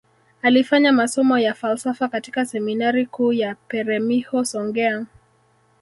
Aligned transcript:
Alifanya 0.41 0.91
masomo 0.91 1.39
ya 1.39 1.53
falsafa 1.53 2.07
katika 2.07 2.45
seminari 2.45 3.05
kuu 3.05 3.33
ya 3.33 3.55
peremiho 3.67 4.45
songea 4.45 5.05